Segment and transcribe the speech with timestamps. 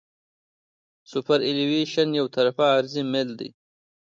[1.11, 3.49] سوپرایلیویشن یو طرفه عرضي میل دی